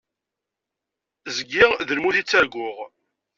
[1.35, 2.77] Zgiɣ d lmut i ttarguɣ.